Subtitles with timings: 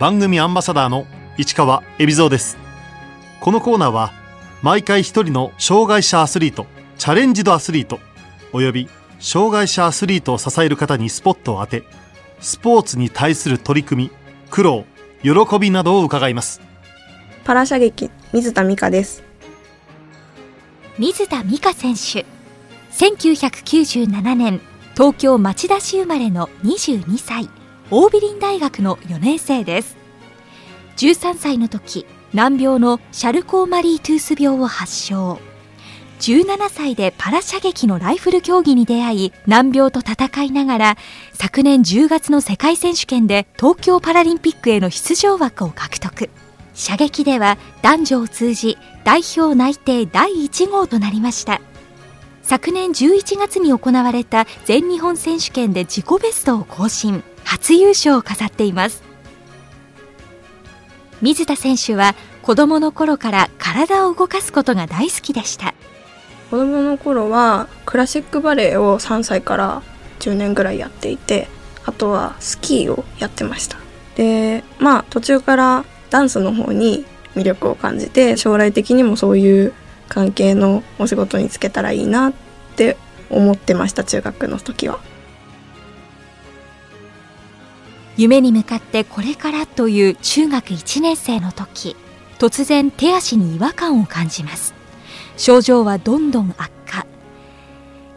[0.00, 1.04] 番組アンバサダーの
[1.36, 2.56] 市川恵比蔵です。
[3.38, 4.12] このコーナーは
[4.62, 6.64] 毎回一人の障害者アスリート
[6.96, 8.00] チャレンジドアスリート
[8.54, 11.82] および障害者アスリートを支える方にスポットを当て
[12.40, 14.10] スポーツに対する取り組み
[14.48, 14.86] 苦労
[15.22, 16.62] 喜びなどを伺います。
[17.44, 19.22] パラ射撃水田美香です。
[20.98, 22.24] 水田美香選手。
[22.92, 24.62] 1997年
[24.94, 27.50] 東京町田市生まれの22歳
[27.92, 29.96] オービリン大学の4年生です。
[30.96, 35.40] 13歳の時難病のシャルコーマリートゥース病を発症。
[36.20, 40.96] 17歳でパラ射撃のライフル競技に出会い難病と戦いながら
[41.32, 46.30] 昨年10月の世界選手権で東京パラリンピックへの出場枠を獲得。
[46.74, 51.60] 射撃では男女を通じ代表内定第1号となりました。
[52.42, 57.24] 昨年11月に行われた全日本選手権で自己ベストを更新。
[57.50, 59.02] 初優勝を飾っています。
[61.20, 65.74] 水田選手は子供の頃から体を動かすことが大好きでした。
[66.48, 69.82] 子供の頃はクラシックバレエを3歳から
[70.20, 71.48] 10年ぐらいやっていて
[71.86, 73.78] あとはスキーをやってました。
[74.14, 79.72] でまあ途中からダンスの方に魅力を感じて将来的にもそういう
[80.08, 82.32] 関係のお仕事に就けたらいいなっ
[82.76, 82.96] て
[83.28, 85.00] 思ってました中学の時は。
[88.20, 91.96] 夢に向かってこれからという中学1年生の時
[92.38, 94.74] 突然手足に違和感を感じます。
[95.38, 97.06] 症状はどんどん悪化。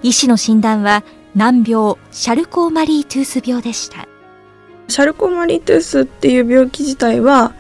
[0.02, 4.06] 医師の診断は難病シャルコーマリートゥース病でした。
[4.90, 7.54] シャルコーマリートゥースっていう病気自体は、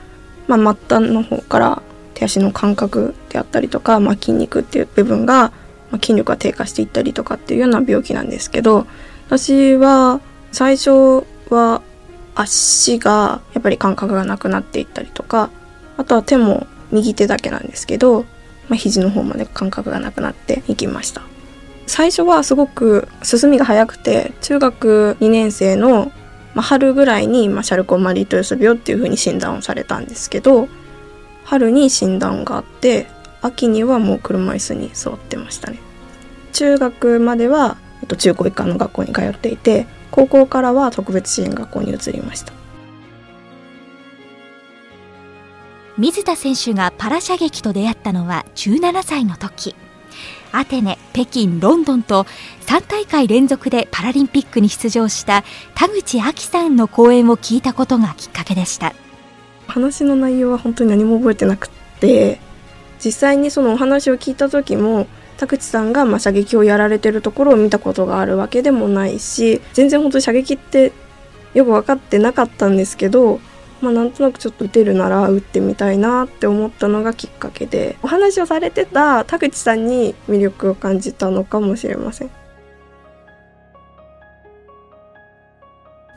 [0.49, 1.81] まあ、末端の方から
[2.13, 5.53] 手足の感覚であったりとか、まあ、筋肉っていう部分が、
[5.91, 8.85] まあ、筋力が低下していったりとかっていうような病気なんですけど
[9.27, 10.19] 私は
[10.51, 11.81] 最初は
[12.35, 15.49] 足がやっぱり感覚がなくなっていったりとか
[15.97, 18.25] あとは手も右手だけなんですけど
[18.69, 21.21] まあ、肘の方まで感覚がなくなっていきました。
[21.85, 26.13] 最初はすごく進みが早くて中学2年生の、
[26.55, 30.69] ま、春ぐらいに、まあ、シャルコンマリートヨス病っていう風に診断をされたんですけど
[31.43, 33.07] 春に診断があって
[33.41, 35.79] 秋にはもう車椅子に座ってましたね。
[36.53, 42.53] 中学までは、えっと、中高一貫の学校に通っていて高校からは特別支援学校に移りました。
[45.97, 49.75] 水田選手がパラ射撃と出会ったのは17歳の時。
[50.51, 52.27] アテネ、北京、ロンドンと
[52.67, 58.93] 3大会連続でパラリンピックに出場した田口亜希さんの講演を聞いたことがきっかけでした。
[59.65, 62.39] 話の内容は本当に何も覚えてなくて
[63.03, 65.07] 実際にそのお話を聞いた時も
[65.37, 70.91] 田口さんがま射撃をやられてるところを見たことがあるわけでもないし全然本当に射撃って
[71.53, 73.39] よく分かってなかったんですけど
[73.83, 82.31] まあ、なんとなくちょっと打てるなら打ってみたいなって思ったのがきっかけでお話をされてた田口さんに魅力を感じたのかもしれません。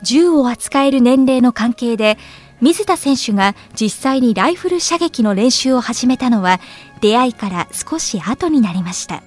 [0.01, 2.17] 銃を扱える年齢の関係で
[2.61, 6.59] 水田選手が実際にライフル射撃の練習を始めたのは
[7.01, 9.23] 出会いから少し後になりました。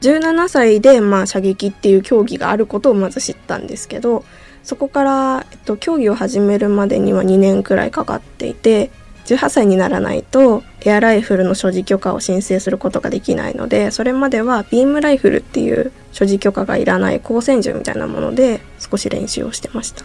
[0.00, 4.24] 17歳でまあ射撃っていう競技があることをまず知ったんですけど
[4.62, 8.90] そこから、えっと、競技を始めるまでには2年くらいかかっていて
[9.24, 20.04] 18歳にならないとエアライフルの所持許可を申請することができないのでそれまではビームライフルっていう所持許可がいらない光線銃みたいなもので少し練習をしてました。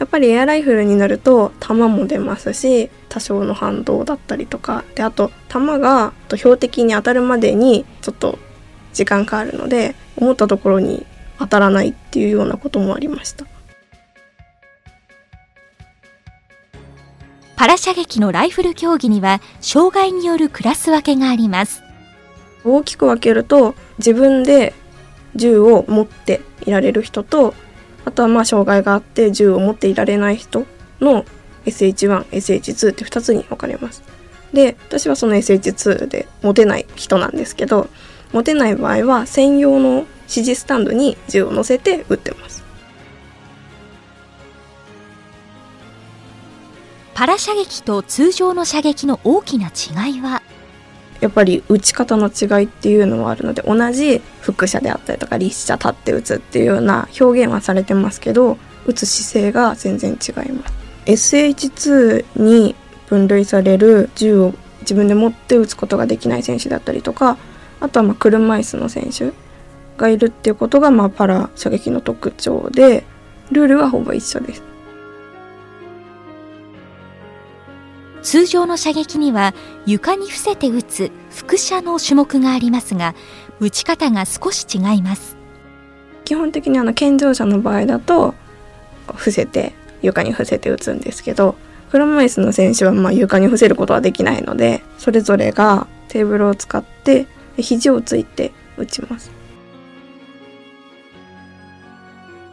[0.00, 4.82] やっぱりエアライフルになると弾も出ますし多少の反動だったりとか。
[4.94, 8.38] であと弾が標的に当たるまでにちょっと
[8.94, 11.06] 時間かかるので思ったところに
[11.38, 13.44] 当たらないっていうようなこともありました。
[17.56, 21.82] パラ射撃のライフル競技には障害によるクラス分けがあります。
[22.64, 24.72] 大きく分けると自分で
[25.36, 27.54] 銃を持っていられる人と
[28.04, 30.66] あとはまあ障害があって銃を持っていられない人
[31.00, 31.24] の
[31.66, 34.02] SH1、SH2 って2つに分かれます。
[34.52, 37.88] で、私はその SH2 で持てない人なんですけど、
[38.32, 42.64] 持てない場合は専用の指示スタンドに銃を乗せて撃ってます。
[47.14, 50.42] パラ射撃と通常の射撃の大きな違いは
[51.20, 58.56] やっぱり打ち方の違いっていうのはあるので同じ輻射であったりとか立射立って打つっていうような表現はされてますけど
[58.86, 60.74] 打つ姿勢が全然違います。
[61.06, 62.74] SH2 に
[63.08, 67.36] 分類される銃を自分で持って打つことができない選手だったりとか
[67.80, 69.32] あとはまあ車椅子の選手
[69.96, 73.04] がいるっていうことがまあパラ射撃の特徴で
[73.50, 74.69] ルールはほぼ一緒です。
[78.30, 79.54] 通常の射撃には
[79.86, 83.16] 床に伏せて打つ輻射の種目がありますが
[83.58, 85.36] 打ち方が少し違います。
[86.24, 88.36] 基本的にあの健常者の場合だと
[89.08, 91.56] 伏せて床に伏せて打つんですけど
[91.90, 99.32] 車椅子の選手はまあ床に伏せることはできないのでそれぞれがテーブルを使って肘をついて打ちます。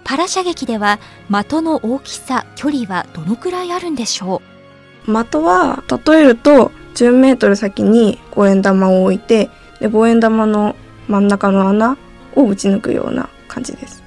[0.04, 0.98] パラ射撃では
[1.30, 4.57] 的の大きさ距離はどのくらいあるんでしょう？
[5.08, 9.50] 的は例えると10メートル先に5円玉を置いて
[9.80, 10.76] で5円玉の
[11.08, 11.98] 真ん中の穴
[12.36, 14.04] を打ち抜くような感じです。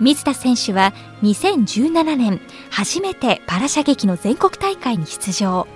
[0.00, 0.92] 水田選手は
[1.22, 5.68] 2017年初めてパラ射撃の全国大会に出場。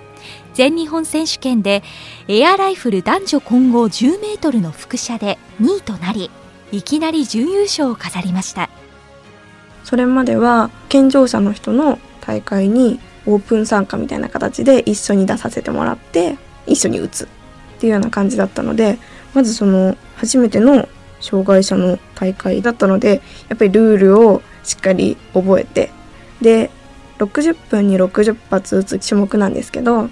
[0.53, 1.81] 全日本選手権で
[2.27, 6.29] エアライフル男女混合10メートルの輻射で2位となり
[6.73, 8.69] いきなり準優勝を飾りました。
[9.89, 16.37] それまでは健常者の人の大会にオープン参加みたいな形で一緒に出させてもらって
[16.67, 17.27] 一緒に打つっ
[17.79, 18.99] ていうような感じだったので
[19.33, 20.87] まずその初めての
[21.21, 25.89] 障害者の大会だったのでやっぱりルールをしっかり覚えて
[26.39, 26.69] で
[27.17, 30.09] 60分に60発打つ種目なんですけど、ま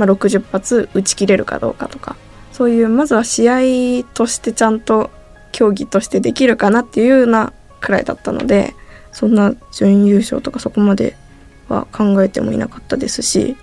[0.00, 2.16] あ、60発打ち切れるかどうかとか
[2.50, 5.12] そういうまずは試合としてちゃんと
[5.52, 8.74] 競技としてできるかなっていうようなくらいだったので
[9.16, 11.16] そんな準優勝とかそこまで
[11.70, 13.56] は考えてもいなかったですし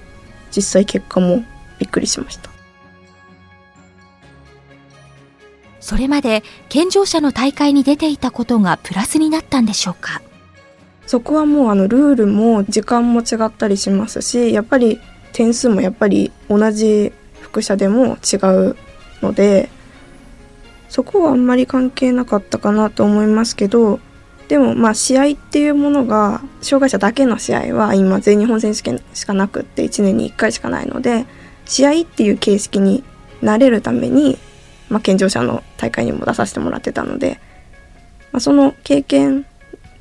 [0.50, 1.44] 実際結果も
[1.78, 2.50] びっくりしました。
[5.80, 10.24] それまで健常者の大会に出ていたことがプラスになったんでしょうか？
[11.06, 15.00] そこはもうあのルールも時間も違ったりしますしやっぱり
[15.34, 18.38] 点数もやっぱり同じ副射でも違
[18.72, 18.76] う
[19.22, 19.70] ので
[20.90, 24.00] そこはあんまり関係なかったかなと思いますけど
[24.48, 31.26] でもまあ試合っていうものが障害者だけの試合は今全日本選手権しかなくって1年に1回しかないので
[31.66, 33.04] 試合っていう形式に
[33.42, 34.38] なれるために
[34.94, 37.40] まあ、健常者の大会にも出させてもらってたので、
[38.32, 39.44] まあ、その経験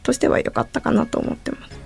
[0.03, 1.81] としては良かったかなと思ってます。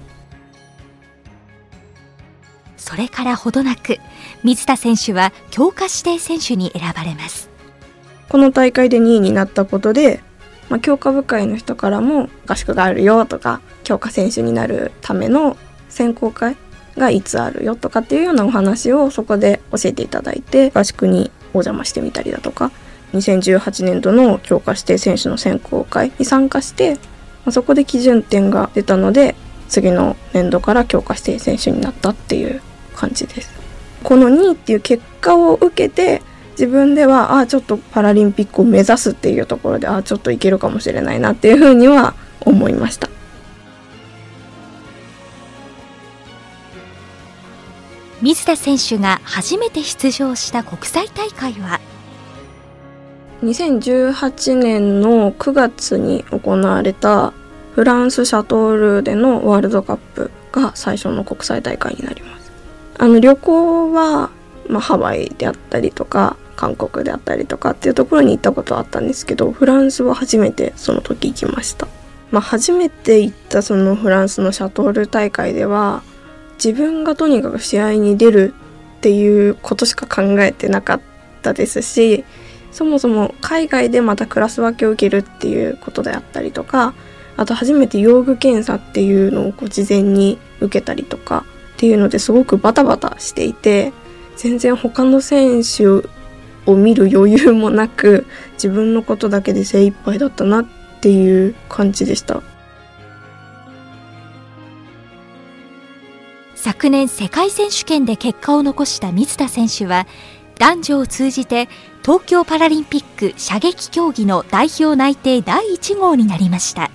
[2.77, 3.99] それからほどなく
[4.43, 7.49] 水田選手は強化指定選手に選ばれます。
[8.29, 10.21] この大会で2位になったことで、
[10.69, 15.57] まあ、強化部会の人からも合宿があるよとか強化選手になるための
[15.89, 16.57] 選考会
[16.97, 22.73] がいつあるよとかっていうようなお話をそこで教えていただいて合宿にお邪魔してみたりだとか
[23.13, 26.99] 2018年度の強化指定選手の選考会に参加して、
[27.45, 29.35] ま、そこで基準点が出たので
[29.69, 32.63] 次の年度から強化指定選手になったっていう
[32.95, 33.51] 感じです。
[34.03, 36.23] この2位っていう結果を受けて
[36.59, 43.09] 自分ではああちょっとパラリンピックを目指すっていうところでああちょっといけるかもしれないなっていうふうには思いました。
[48.23, 51.79] 水田選手が初めて出場した国際大会は
[53.43, 57.35] ？2018年の9月に行われた
[57.75, 62.51] フランス・シャトールでのワールドカップが最初の国際大会になります。
[62.99, 64.31] あの旅行は、
[64.69, 71.87] まあ、ハワイであったりとか韓国であったりとかっていうところに行ったことあったんですけどフランスは初めてその時行きました。
[72.33, 76.03] まあ、初めて行ったそのフランスのシャトール大会では
[76.63, 78.55] 自分がとにかく試合に出る
[78.99, 81.01] っていうことしか考えてなかっ
[81.43, 82.25] たですし
[82.73, 86.95] そもそも海外でまたクラス分けを受けるっていうことであったりとか
[87.37, 91.45] あと初めて用具検査っていうのをこう事前に受けたりとか
[91.75, 93.93] っていうのですごくバタバタしていて
[94.37, 96.07] 全然他の選手
[96.67, 100.67] を見る余裕もなく自分のことだけで精一杯だったなっ
[101.01, 102.43] ていう感じでした。
[106.55, 110.07] 昨年世界選手権で結果を残した水田選手は
[110.59, 111.69] 男女を通じて
[112.03, 116.91] 東京パラリンピック射撃競技の代表内定第1号になりました。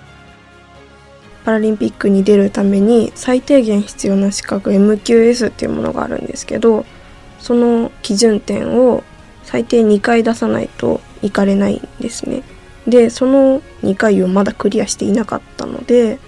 [1.44, 6.84] パラリンピックに出るために最低限必要な資格 MQS っていうものがあるんですけど
[7.40, 9.02] その基準点を
[9.52, 12.42] 最低2回出さないと行かれないんですね。
[12.88, 16.18] でその2回をまだクリアしていなかったので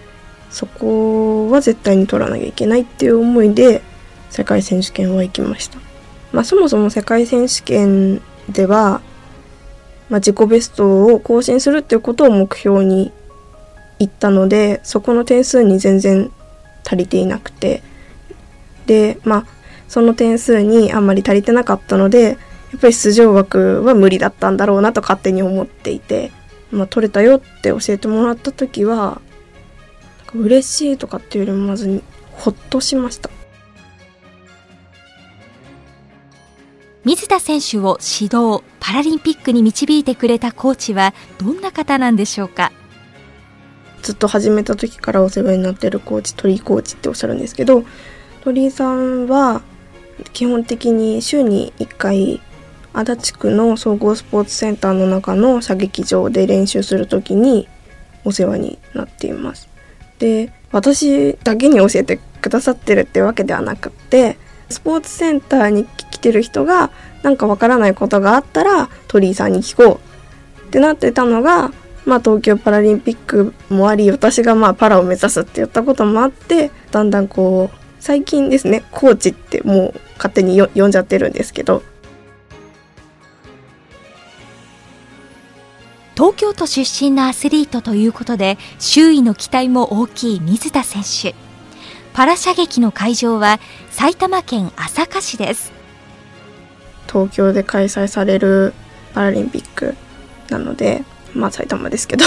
[0.50, 3.81] そこは絶対に取らなきゃいけないっていう思いで
[4.28, 5.78] 世界選手権は行きました。
[6.33, 9.00] まあ、そもそも世界選手権では、
[10.11, 13.11] まあ、自己ベストを更新するっていうことを目標に
[14.00, 16.31] 行ったのでそこの点数に全然
[16.85, 17.83] 足りていなくて。
[18.85, 19.47] でまあ
[19.88, 22.37] その点数にあんまり足りてなかったので
[22.75, 26.33] やっぱり出場枠は無理だったんだろうなと勝手に思っていて、
[26.73, 29.21] まあ、取れたよって教えてもらった時は
[30.35, 32.02] 嬉しいとかっていうよりもまず
[32.33, 33.31] ほっとしました。
[37.04, 42.73] 水田選手を指導パラリンピックに導いてくれたコーチはどんな方なんでしょうか？
[44.02, 47.85] ずっと始めた時からお世話になってるコーチ鳥居コーチっておっしゃるんですけど
[48.43, 49.62] 鳥居さんは
[50.33, 52.40] 基本的に週に1回
[52.95, 57.69] 足立区の総合スポーツセンターの中の射撃場で練習する時に
[58.25, 59.69] お世話になっています。
[60.19, 64.39] で私だけに教えてくださってるってわけではなくって
[64.71, 66.91] スポーツセンターに来てる人が
[67.23, 70.01] なんかわからないことがあったら鳥居さんに聞こ
[70.65, 71.73] うってなってたのが
[72.07, 81.83] まあ、東京パラリンピックもあり私がまあパラを目指すって言ったこともあってだんだんこう最近ですねコーチってもう勝手に呼んじゃってるんですけど
[86.16, 91.35] 東京都出身のアスリートということで周囲の期待も大きい水田選手。
[92.12, 93.59] パラ射撃の会場は
[93.90, 95.73] 埼玉県朝霞市です。
[97.09, 98.75] 東京で開催される
[99.12, 99.97] パラリンピック
[100.50, 101.02] なので
[101.35, 102.25] まあ埼玉ですけど。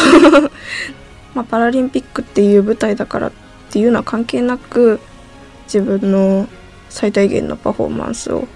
[1.34, 3.32] まあパラリンピックっていう舞台だからっ
[3.72, 5.00] ていうのは関係なく
[5.65, 6.50] 自分の
[6.89, 8.48] 最大限のパフォーマンスを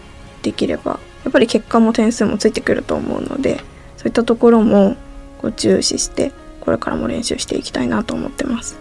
[0.41, 3.63] できればやっぱり結果も点数もついてくると思うので
[3.97, 4.95] そういったところも
[5.41, 8.77] こう重視してこれからも練習していきたいなと思ってます。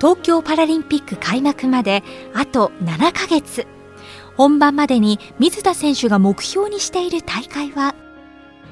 [0.00, 2.02] 東京パラリンピック開幕まで
[2.34, 3.66] あと7ヶ月。
[4.36, 7.94] 本番までに水田選手が目標にしている大会は？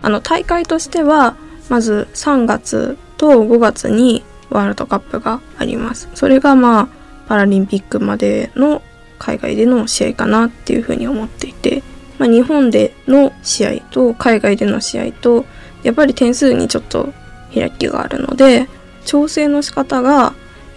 [0.02, 1.36] あの大会としては
[1.68, 6.08] まず3月と5月にワールドカップがあります。
[6.14, 6.88] それがまあ
[7.28, 8.82] パラリンピックまでの
[9.18, 11.82] 海外での試合かなっていうふうに思っていて、
[12.22, 15.44] まあ、日本での試合と海外での試合と
[15.82, 17.12] やっぱり点数にちょっと
[17.52, 18.68] 開きがあるので
[19.04, 20.34] 調整の仕方がや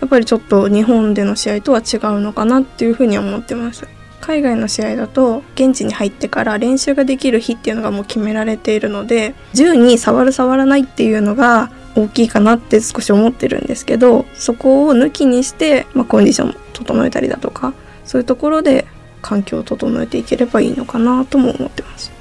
[0.07, 3.87] っぱりちょっと日本での試合とは違うのかなっていうふうに思ってます。
[4.21, 18.87] 海外の試合だと現地に入ってから練習ができる日っていうのがもう決められているので銃に触る触らないっていうのが大きいかなって少し思ってるんですけどそこを抜きにして、まあ、コンディションを整えたりだとかそういうところで
[19.25, 22.11] 環境を整えていければいいのかなとも思ってます。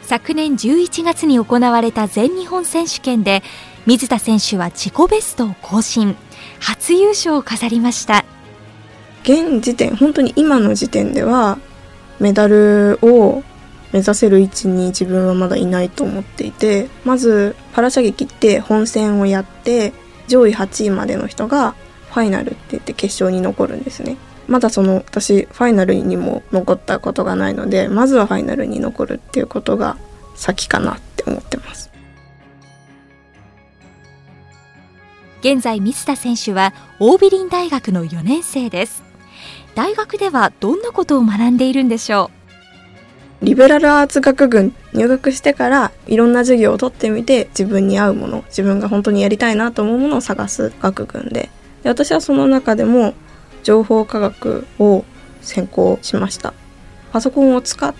[0.00, 3.42] 昨年11月に行われた全日本選手権で
[3.84, 6.16] 水田選手は自己ベストを更新。
[6.60, 8.24] 初優勝を飾りました。
[9.22, 11.58] 現時点本当に今の時点では
[12.20, 13.42] メダルを
[13.92, 19.92] 目指せる位置に自分はまだいないと思っていてまずパラ射撃って本戦をやって
[20.28, 21.74] 上位8位までの人が
[22.14, 24.16] ファイナルって言って決勝に残るんですね。
[24.46, 29.96] まだその私ファイナルにも残ったことがないのでまずはファイナルに残るっていうことが
[30.36, 31.90] 先かなって思ってます。
[35.40, 39.02] 現在水田選手はオービリン大学の4年生です。
[39.74, 42.30] 大学ではどんなことを学んでいるんでしょ
[43.42, 43.44] う？
[43.44, 51.50] リベラルアーツ学群入学してからいろんな授業を取ってみて自分に合うもの自分が本当にやりたいなと思うものを探す学群で
[51.84, 53.14] で私はその中でも
[53.62, 55.04] 情報科学を
[55.40, 56.52] 専攻しました。
[57.12, 57.94] パソコンを使っ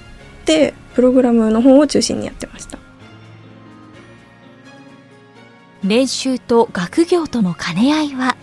[0.45, 2.79] てプログラムの方を中心にやってました。
[5.85, 8.37] 練習と学業との兼ね合いは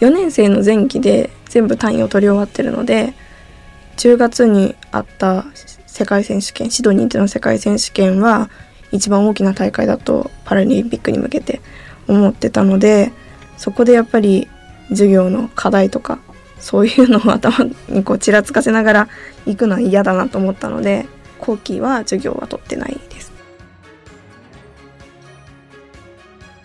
[0.00, 3.14] ？4年生の前期で全部単位を取り終わってるので
[3.96, 5.46] 10月にあった
[5.86, 8.50] 世界選手権シドニーでの世界選手権は
[8.92, 11.62] 一番大きな大会だとパラリンピックに向けて
[12.06, 13.12] 思ってたので
[13.56, 14.48] そこでやっぱり
[14.88, 16.18] 授業の課題とか
[16.58, 19.08] そういうのを頭にこうちらつかせながら
[19.46, 21.06] 行くのは嫌だなと思ったので
[21.38, 23.32] 後期は授業は取ってないです。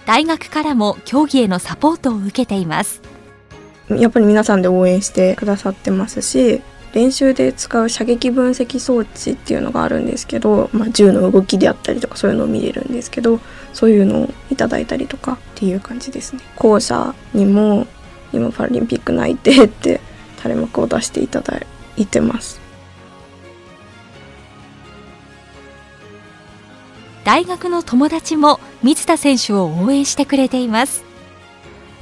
[0.05, 3.01] 大学からも競技へのサポートを受けています。
[3.89, 6.62] やっぱり皆さんで応援してくださってますし
[6.93, 13.39] 練習で使う射撃分析装置っていうのがあるんですけど、まあ、銃の動きであったりとかそういうのを見れるんですけど
[13.74, 16.41] そういうのをいただいたりとかっていう感じですね。
[16.55, 17.88] 校舎にも
[18.34, 20.01] 今パラリンピック内定って
[20.38, 21.60] 垂れ幕を出していただ
[21.98, 22.60] いてます。
[27.24, 31.03] 大学の友達も水田選手を応援してくれています。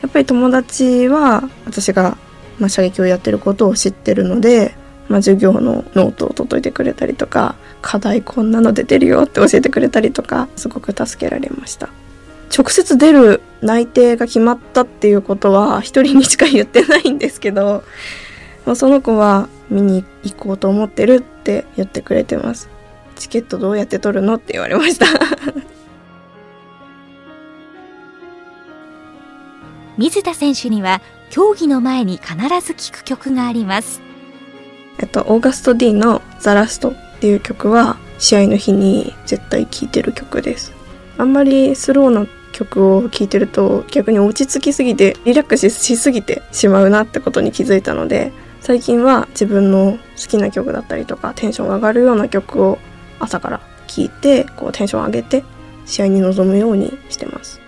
[0.01, 2.17] やっぱり友達は私が、
[2.59, 4.75] まあ、射撃をやってることを知ってるので、
[5.09, 11.89] まあ、授業のノートを届いてくれたりとか課題こんなの出てるよって教えてくれたりとかすごく助けられました。
[12.55, 17.83] 直接出る内定が決まったっていうことは一人にしか言ってないんですけど、
[18.65, 22.69] まあ、その子は見に行こうと思ってるって言ってくれてます。
[23.15, 25.05] チケットどうやって取るのって言われました。
[29.97, 34.01] 水田選手には競技の前に必ず聴く曲があります。
[34.99, 40.73] えっと、オーガスト D の「ザ・ラスト」っていう曲は試合の日に絶対聴いてる曲です。
[41.17, 48.31] あんまりスローの曲を聴いてると逆に落ち着きすぎてリラックスしすぎてしまうなってことに気づいたので
[48.61, 52.79] 最近は自分の好きな曲だったりとかテンション上がるような曲を
[53.19, 55.43] 朝から聴いてこうテンション上げて
[55.85, 57.66] 試合に臨むようにしてます。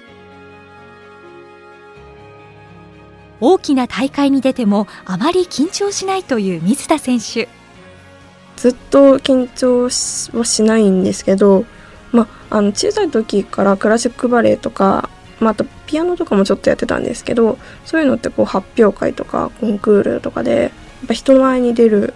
[3.42, 7.48] 大きな大会に出てもあまり緊張しないという水田選手。
[8.58, 9.84] ずっと緊張
[10.38, 11.66] はしないんですけど、
[12.12, 20.72] まあ、あの小さい時からクラシックバレエとか、まあ、あとピアノとかもちょっとやってたんですけどそういうのってこう発表会とかコンクールとかでやっ
[21.08, 22.14] ぱ人前に出る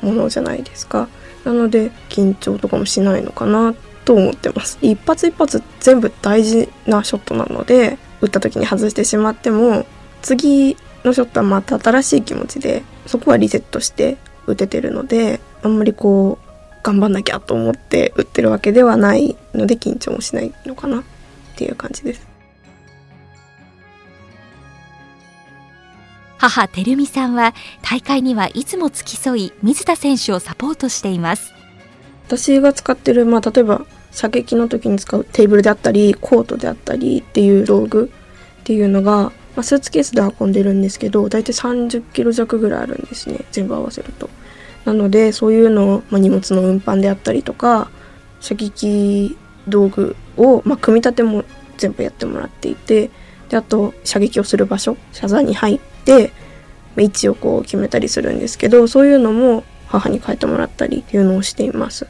[0.00, 1.08] ものじゃないですか。
[1.44, 3.74] なので緊張とかもしないのかな
[4.04, 4.78] と思ってます。
[4.80, 9.86] 一発一発全部大事なショットなので打った時に外してしまっても
[10.22, 16.52] 次のショットはまた新しい気持ちでそこはリセットして打ててるのであんまりこう
[16.82, 21.02] 頑張んなきゃと思って打ってるわけではないので緊張もしないのかなっ
[21.56, 22.26] ていう感じです。
[26.38, 31.52] 母照美さんは大会にはいつも付き添い水田選手をサポートしています。
[32.26, 38.10] 私が使ってる、まあ、例えば射撃の時に使うテーブルであったりコートであったりっていう道具
[38.60, 44.30] っていうのがまあ、スーツケースで運んでるんですけど大体30キロ弱ぐらいあるんですね全部合わせると。
[44.84, 47.88] なのでそういうのを、まあ、荷物の運搬であったりとか
[48.40, 49.36] 射撃
[49.68, 51.44] 道具を、まあ、組み立ても
[51.76, 53.10] 全部やってもらっていて
[53.48, 56.32] であと射撃をする場所射座に入って
[56.96, 62.06] ま位置をこう決めたりするんですけどそういうのも母に変えてもらったりっていうのをしています。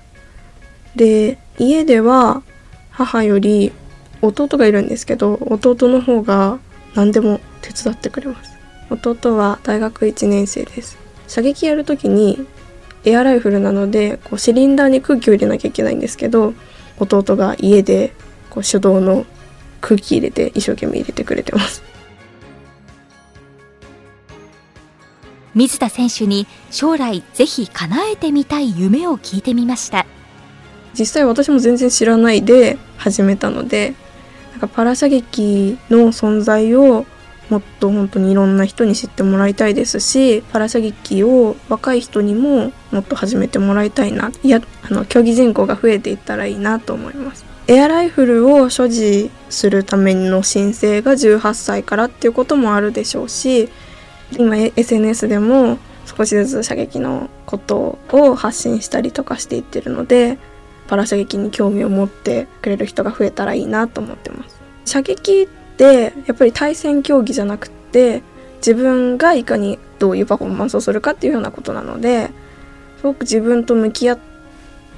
[0.97, 2.43] で家では
[2.91, 3.73] 母より
[4.21, 6.59] 弟がいるんですけど弟の方が
[6.95, 8.53] 何でも手伝ってくれます。
[8.91, 10.99] 弟は大学1年生です。
[11.27, 12.47] 射撃やる時に
[13.05, 16.55] エアライフルなのでこうシリンダーに空気を入れなきゃいけないんですけど
[16.99, 18.13] 弟が家で
[18.51, 19.25] こう手動の
[19.81, 21.83] 空気入れて一生懸命入れてくれてます。
[25.55, 30.07] 水田選手に将来ぜひ叶えてみたい夢を聞いてみました。
[30.99, 33.95] 実際私も全然知らないで始めたので
[34.69, 37.07] パラ射撃の存在を
[37.51, 44.33] もっと本当にいろんな人に知ってもらいたいですしパラ射撃を若い人にももっと始めてもらいたいな。
[44.43, 47.45] いやあの競技人口が増えていったらいいなと思います。
[47.69, 53.69] エアライフルを所持するための申請が18歳からっていうこともあるでしょうし
[54.37, 60.39] 今 SNS でも少しずつ射撃のことを発信したりとかしていってるので
[60.93, 64.61] パラ射撃に興味を持ってくれる人が増えたらいいなと思ってます。
[64.85, 65.47] 射撃っ
[65.79, 68.23] てやっぱり対戦競技じゃなくて
[68.57, 72.29] 自分がいかにどういうパフォーマンスをするかっていうようなことなので
[72.99, 74.19] すごく自分と向き合っ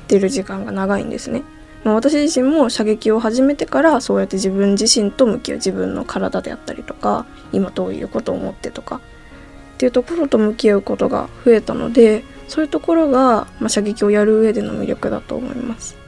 [0.09, 1.45] てる時間が長いんですね。
[1.85, 5.59] ま、私自身も射撃を始めてからそうやって自分自身と向き合う。
[5.59, 9.01] 自分の体であったりとか今どういうことを思ってとか。
[9.85, 16.04] っていうところと向き合うことが増えたのでそういうところが、まあ、射撃をやる上での魅力だと思います。